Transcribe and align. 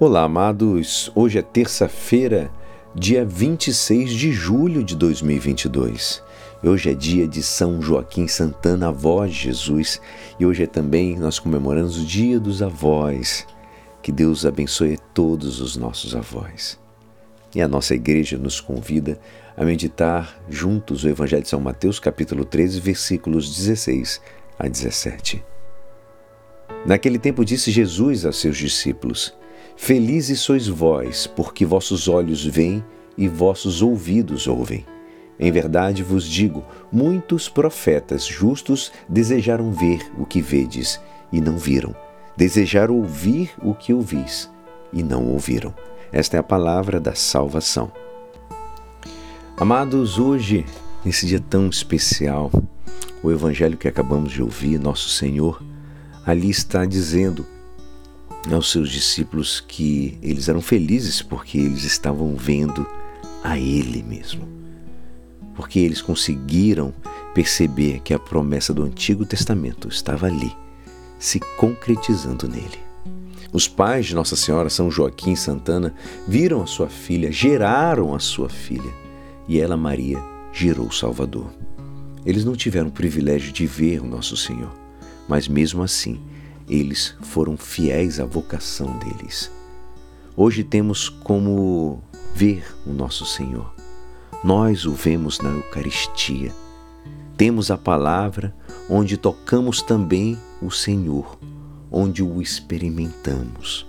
Olá, 0.00 0.22
amados. 0.22 1.10
Hoje 1.12 1.40
é 1.40 1.42
terça-feira, 1.42 2.52
dia 2.94 3.24
26 3.24 4.12
de 4.12 4.30
julho 4.30 4.84
de 4.84 4.94
2022. 4.94 6.22
Hoje 6.62 6.92
é 6.92 6.94
dia 6.94 7.26
de 7.26 7.42
São 7.42 7.82
Joaquim 7.82 8.28
Santana, 8.28 8.90
avó 8.90 9.26
de 9.26 9.32
Jesus, 9.32 10.00
e 10.38 10.46
hoje 10.46 10.62
é 10.62 10.66
também 10.68 11.18
nós 11.18 11.40
comemoramos 11.40 12.00
o 12.00 12.04
Dia 12.04 12.38
dos 12.38 12.62
Avós. 12.62 13.44
Que 14.00 14.12
Deus 14.12 14.46
abençoe 14.46 15.00
todos 15.12 15.60
os 15.60 15.76
nossos 15.76 16.14
avós. 16.14 16.78
E 17.52 17.60
a 17.60 17.66
nossa 17.66 17.92
igreja 17.92 18.38
nos 18.38 18.60
convida 18.60 19.18
a 19.56 19.64
meditar 19.64 20.40
juntos 20.48 21.02
o 21.02 21.08
Evangelho 21.08 21.42
de 21.42 21.48
São 21.48 21.58
Mateus, 21.58 21.98
capítulo 21.98 22.44
13, 22.44 22.78
versículos 22.78 23.52
16 23.52 24.20
a 24.56 24.68
17. 24.68 25.44
Naquele 26.86 27.18
tempo 27.18 27.44
disse 27.44 27.72
Jesus 27.72 28.24
a 28.24 28.30
seus 28.30 28.56
discípulos: 28.56 29.36
Felizes 29.80 30.40
sois 30.40 30.66
vós, 30.66 31.26
porque 31.28 31.64
vossos 31.64 32.08
olhos 32.08 32.44
veem 32.44 32.84
e 33.16 33.28
vossos 33.28 33.80
ouvidos 33.80 34.48
ouvem. 34.48 34.84
Em 35.38 35.52
verdade 35.52 36.02
vos 36.02 36.28
digo: 36.28 36.64
muitos 36.92 37.48
profetas 37.48 38.26
justos 38.26 38.92
desejaram 39.08 39.72
ver 39.72 40.10
o 40.18 40.26
que 40.26 40.42
vedes 40.42 41.00
e 41.32 41.40
não 41.40 41.56
viram, 41.56 41.94
desejaram 42.36 42.96
ouvir 42.96 43.52
o 43.62 43.72
que 43.72 43.94
ouvis 43.94 44.50
e 44.92 45.00
não 45.02 45.26
ouviram. 45.28 45.72
Esta 46.12 46.36
é 46.36 46.40
a 46.40 46.42
palavra 46.42 46.98
da 46.98 47.14
salvação. 47.14 47.90
Amados, 49.56 50.18
hoje, 50.18 50.66
nesse 51.04 51.24
dia 51.24 51.40
tão 51.40 51.68
especial, 51.68 52.50
o 53.22 53.30
evangelho 53.30 53.78
que 53.78 53.88
acabamos 53.88 54.32
de 54.32 54.42
ouvir, 54.42 54.78
nosso 54.78 55.08
Senhor, 55.08 55.62
ali 56.26 56.50
está 56.50 56.84
dizendo 56.84 57.46
aos 58.54 58.70
seus 58.70 58.90
discípulos 58.90 59.60
que 59.60 60.18
eles 60.22 60.48
eram 60.48 60.60
felizes 60.60 61.20
porque 61.22 61.58
eles 61.58 61.84
estavam 61.84 62.34
vendo 62.34 62.86
a 63.42 63.58
Ele 63.58 64.02
mesmo. 64.02 64.48
Porque 65.54 65.78
eles 65.78 66.00
conseguiram 66.00 66.94
perceber 67.34 68.00
que 68.00 68.14
a 68.14 68.18
promessa 68.18 68.72
do 68.72 68.82
Antigo 68.82 69.24
Testamento 69.26 69.88
estava 69.88 70.26
ali, 70.26 70.52
se 71.18 71.40
concretizando 71.56 72.48
nele. 72.48 72.78
Os 73.52 73.66
pais 73.66 74.06
de 74.06 74.14
Nossa 74.14 74.36
Senhora 74.36 74.68
São 74.68 74.90
Joaquim 74.90 75.32
e 75.32 75.36
Santana 75.36 75.94
viram 76.26 76.62
a 76.62 76.66
sua 76.66 76.88
filha, 76.88 77.32
geraram 77.32 78.14
a 78.14 78.18
sua 78.18 78.48
filha, 78.48 78.92
e 79.48 79.58
ela, 79.58 79.76
Maria, 79.76 80.18
gerou 80.52 80.86
o 80.86 80.92
Salvador. 80.92 81.50
Eles 82.26 82.44
não 82.44 82.54
tiveram 82.54 82.88
o 82.88 82.92
privilégio 82.92 83.52
de 83.52 83.66
ver 83.66 84.02
o 84.02 84.06
Nosso 84.06 84.36
Senhor, 84.36 84.72
mas 85.26 85.48
mesmo 85.48 85.82
assim, 85.82 86.20
eles 86.68 87.14
foram 87.22 87.56
fiéis 87.56 88.20
à 88.20 88.24
vocação 88.24 88.98
deles. 88.98 89.50
Hoje 90.36 90.62
temos 90.62 91.08
como 91.08 92.02
ver 92.34 92.64
o 92.86 92.92
nosso 92.92 93.24
Senhor. 93.24 93.74
Nós 94.44 94.84
o 94.84 94.92
vemos 94.92 95.40
na 95.40 95.50
Eucaristia. 95.50 96.52
Temos 97.36 97.70
a 97.70 97.78
palavra 97.78 98.54
onde 98.88 99.16
tocamos 99.16 99.82
também 99.82 100.38
o 100.62 100.70
Senhor, 100.70 101.38
onde 101.90 102.22
o 102.22 102.40
experimentamos. 102.40 103.86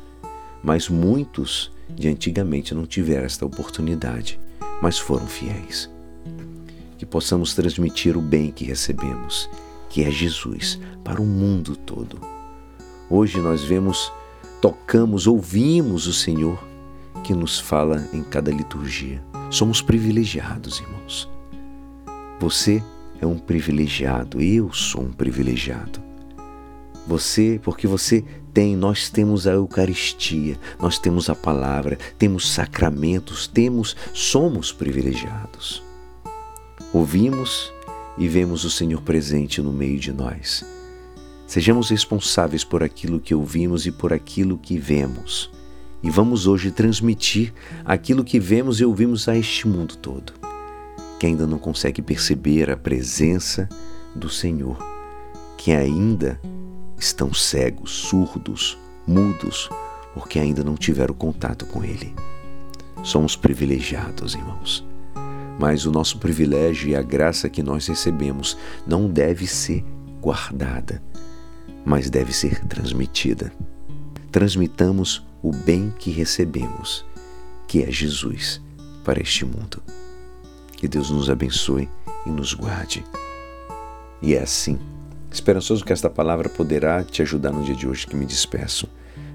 Mas 0.64 0.90
muitos 0.90 1.72
de 1.90 2.08
antigamente 2.08 2.74
não 2.74 2.86
tiveram 2.86 3.26
esta 3.26 3.46
oportunidade, 3.46 4.40
mas 4.82 4.98
foram 4.98 5.28
fiéis. 5.28 5.90
Que 6.98 7.06
possamos 7.06 7.54
transmitir 7.54 8.18
o 8.18 8.22
bem 8.22 8.52
que 8.52 8.66
recebemos, 8.66 9.50
que 9.90 10.04
é 10.04 10.12
Jesus, 10.12 10.80
para 11.04 11.22
o 11.22 11.26
mundo 11.26 11.76
todo 11.76 12.39
Hoje 13.12 13.40
nós 13.40 13.64
vemos, 13.64 14.14
tocamos, 14.62 15.26
ouvimos 15.26 16.06
o 16.06 16.14
Senhor 16.14 16.64
que 17.24 17.34
nos 17.34 17.60
fala 17.60 18.08
em 18.14 18.22
cada 18.24 18.52
liturgia. 18.52 19.24
Somos 19.50 19.82
privilegiados, 19.82 20.80
irmãos. 20.80 21.28
Você 22.40 22.84
é 23.20 23.26
um 23.26 23.40
privilegiado, 23.40 24.40
eu 24.40 24.72
sou 24.72 25.02
um 25.02 25.12
privilegiado. 25.12 26.00
Você, 27.08 27.60
porque 27.64 27.88
você 27.88 28.24
tem, 28.54 28.76
nós 28.76 29.10
temos 29.10 29.48
a 29.48 29.54
Eucaristia, 29.54 30.60
nós 30.80 31.00
temos 31.00 31.32
a 31.32 31.36
palavra, 31.36 31.98
temos 32.16 32.52
sacramentos, 32.52 33.48
temos, 33.48 33.96
somos 34.14 34.72
privilegiados. 34.72 35.82
Ouvimos 36.94 37.74
e 38.20 38.28
vemos 38.28 38.66
o 38.66 38.70
Senhor 38.70 39.02
presente 39.02 39.64
no 39.64 39.74
meio 39.74 40.00
de 40.00 40.14
nós. 40.14 40.64
Sejamos 41.50 41.90
responsáveis 41.90 42.64
por 42.64 42.84
aquilo 42.84 43.20
que 43.20 43.34
ouvimos 43.34 43.88
e 43.88 43.92
por 43.92 44.14
aquilo 44.14 44.56
que 44.56 44.78
vemos. 44.78 45.50
E 46.04 46.08
vamos 46.08 46.46
hoje 46.46 46.70
transmitir 46.70 47.52
aquilo 47.84 48.24
que 48.24 48.40
vemos 48.40 48.80
e 48.80 48.86
ouvimos 48.86 49.28
a 49.28 49.36
este 49.36 49.68
mundo 49.68 49.98
todo, 49.98 50.32
que 51.20 51.26
ainda 51.26 51.48
não 51.48 51.58
consegue 51.58 52.04
perceber 52.04 52.70
a 52.70 52.78
presença 52.78 53.68
do 54.14 54.30
Senhor, 54.30 54.78
que 55.58 55.72
ainda 55.72 56.40
estão 57.00 57.34
cegos, 57.34 57.94
surdos, 57.94 58.78
mudos, 59.08 59.72
porque 60.14 60.38
ainda 60.38 60.64
não 60.64 60.76
tiveram 60.76 61.16
contato 61.16 61.66
com 61.66 61.84
Ele. 61.84 62.14
Somos 63.02 63.36
privilegiados, 63.36 64.36
irmãos. 64.36 64.86
Mas 65.60 65.88
o 65.88 65.92
nosso 65.92 66.20
privilégio 66.20 66.90
e 66.90 66.96
a 66.96 67.02
graça 67.02 67.50
que 67.50 67.64
nós 67.64 67.88
recebemos 67.88 68.56
não 68.86 69.10
deve 69.10 69.48
ser 69.48 69.84
guardada, 70.22 71.02
mas 71.86 72.10
deve 72.10 72.34
ser 72.34 72.66
transmitida. 72.66 73.52
Transmitamos 74.32 75.26
o 75.42 75.52
bem 75.52 75.94
que 75.98 76.12
recebemos, 76.12 77.06
que 77.68 77.84
é 77.84 77.92
Jesus, 77.92 78.62
para 79.04 79.22
este 79.22 79.46
mundo. 79.46 79.82
Que 80.74 80.88
Deus 80.88 81.10
nos 81.10 81.30
abençoe 81.30 81.90
e 82.26 82.30
nos 82.30 82.54
guarde. 82.54 83.04
E 84.22 84.36
é 84.36 84.42
assim, 84.42 84.78
esperançoso 85.32 85.86
que 85.86 85.94
esta 85.94 86.10
palavra 86.10 86.50
poderá 86.50 87.04
te 87.04 87.22
ajudar 87.22 87.52
no 87.52 87.64
dia 87.64 87.76
de 87.76 87.88
hoje 87.88 88.08
que 88.08 88.16
me 88.16 88.26
despeço. 88.26 88.88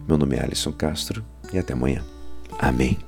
Meu 0.07 0.19
nome 0.19 0.37
é 0.37 0.43
Alisson 0.43 0.73
Castro 0.73 1.25
e 1.53 1.59
até 1.59 1.73
amanhã. 1.73 2.05
Amém. 2.59 2.99